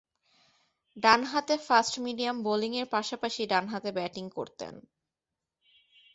ডানহাতে 0.97 1.55
ফাস্ট-মিডিয়াম 1.67 2.37
বোলিংয়ের 2.43 2.87
পাশাপাশি 2.91 3.41
ডানহাতে 3.45 3.89
ব্যাটিং 3.91 4.25
করতেন। 4.29 4.73